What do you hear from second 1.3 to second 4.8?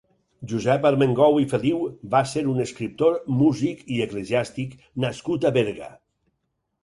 i Feliu va ser un escriptor, músic i eclesiàstic